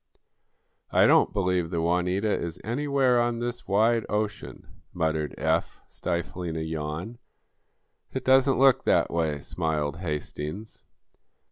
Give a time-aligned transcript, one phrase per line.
[0.91, 6.61] '""I don't believe the 'Juanita' is anywhere on this wide ocean," muttered Eph, stifling a
[6.61, 7.19] yawn.
[8.11, 10.85] "It doesn't look that way," smiled Hastings.